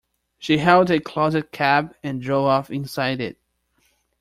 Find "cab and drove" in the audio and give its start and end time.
1.51-2.47